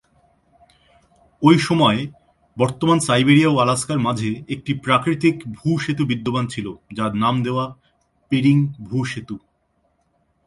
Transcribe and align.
ওই 1.41 1.57
সময়ে 1.59 2.01
বর্তমান 2.57 2.99
সাইবেরিয়া 2.99 3.49
ও 3.49 3.55
আলাস্কার 3.57 3.99
মাঝে 3.99 4.29
একটি 4.49 4.71
প্রাকৃতিক 4.73 5.35
ভূ-সেতু 5.53 6.03
বিদ্যমান 6.05 6.45
ছিল, 6.47 6.67
যার 6.93 7.11
নাম 7.15 7.35
দেয়া 7.43 7.65
বেরিং 8.31 8.57
ভূ-সেতু। 8.83 9.35